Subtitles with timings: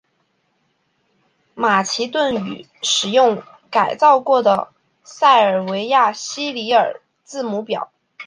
[1.53, 4.69] 马其顿语使用改造过的
[5.03, 7.91] 塞尔维亚西里尔字母表。